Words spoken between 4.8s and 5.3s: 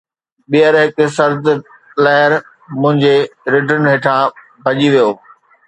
ويو